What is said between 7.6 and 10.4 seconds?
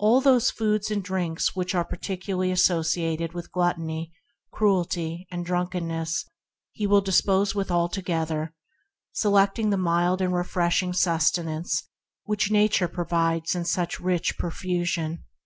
altogether, select ing the mild and